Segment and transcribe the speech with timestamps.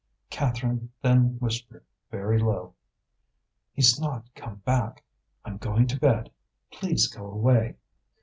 [0.31, 2.73] Catherine then whispered very low:
[3.71, 5.03] "He's not come back.
[5.45, 6.31] I'm going to bed.
[6.71, 7.75] Please go away."